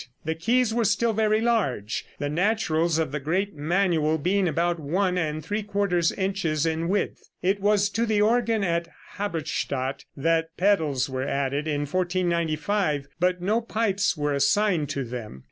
The 0.25 0.33
keys 0.33 0.73
were 0.73 0.83
still 0.83 1.13
very 1.13 1.41
large, 1.41 2.05
the 2.17 2.27
naturals 2.27 2.97
of 2.97 3.11
the 3.11 3.19
great 3.19 3.53
manual 3.53 4.17
being 4.17 4.47
about 4.47 4.79
one 4.79 5.15
and 5.15 5.45
three 5.45 5.61
quarters 5.61 6.11
inches 6.13 6.65
in 6.65 6.89
width. 6.89 7.29
It 7.43 7.59
was 7.59 7.87
to 7.91 8.07
the 8.07 8.19
organ 8.19 8.63
at 8.63 8.87
Halberstadt 9.17 10.05
that 10.17 10.57
pedals 10.57 11.07
were 11.07 11.27
added 11.27 11.67
in 11.67 11.81
1495, 11.81 13.09
but 13.19 13.43
no 13.43 13.61
pipes 13.61 14.17
were 14.17 14.33
assigned 14.33 14.89
to 14.89 15.03
them. 15.03 15.39